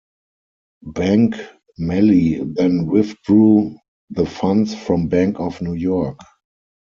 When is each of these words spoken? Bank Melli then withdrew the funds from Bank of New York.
Bank 0.83 1.35
Melli 1.79 2.39
then 2.55 2.87
withdrew 2.87 3.77
the 4.09 4.25
funds 4.25 4.73
from 4.73 5.09
Bank 5.09 5.39
of 5.39 5.61
New 5.61 5.73
York. 5.75 6.17